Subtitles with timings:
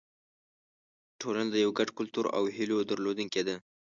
[1.19, 3.55] ټولنه د یو ګډ کلتور او هیلو درلودونکې ده.